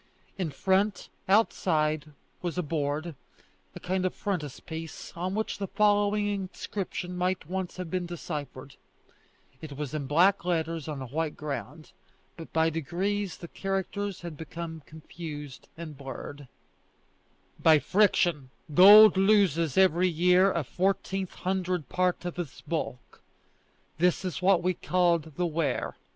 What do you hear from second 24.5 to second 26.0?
is called the Wear.